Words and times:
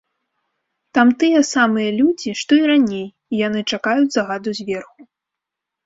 Там 0.97 1.11
тыя 1.23 1.41
самыя 1.53 1.89
людзі, 1.99 2.35
што 2.41 2.51
і 2.63 2.65
раней, 2.73 3.07
і 3.35 3.41
яны 3.47 3.59
чакаюць 3.75 4.13
загаду 4.21 4.49
зверху. 4.63 4.99